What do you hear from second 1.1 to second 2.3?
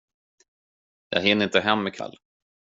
hinner inte hem ikväll.